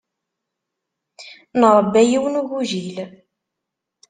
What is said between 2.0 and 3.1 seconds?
yiwen n ugujil.